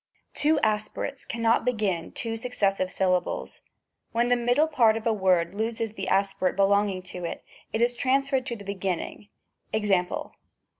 Two 0.33 0.59
aspirates 0.61 1.25
cannot 1.25 1.63
begin 1.63 2.11
two 2.11 2.35
successive 2.35 2.91
sylla 2.91 3.21
bles; 3.21 3.61
when 4.13 4.29
the 4.29 4.35
middle 4.35 4.65
part 4.65 4.97
of 4.97 5.05
a 5.05 5.13
word 5.13 5.53
loses 5.53 5.93
the 5.93 6.07
aspi 6.07 6.41
rate 6.41 6.55
belonging 6.55 7.03
to 7.03 7.23
it, 7.23 7.43
it 7.71 7.81
is 7.83 7.93
transferred 7.93 8.47
to 8.47 8.55
the 8.55 8.65
beginning; 8.65 9.29
Ex.? 9.71 9.87